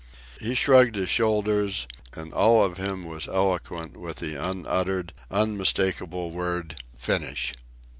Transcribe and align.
He 0.39 0.55
shrugged 0.55 0.95
his 0.95 1.09
shoulders, 1.11 1.85
and 2.15 2.33
all 2.33 2.65
of 2.65 2.77
him 2.77 3.03
was 3.03 3.27
eloquent 3.27 3.95
with 3.95 4.15
the 4.17 4.33
unuttered, 4.33 5.13
unmistakable 5.29 6.31
word—"finish." 6.31 7.53